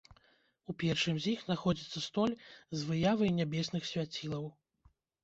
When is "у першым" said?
0.71-1.19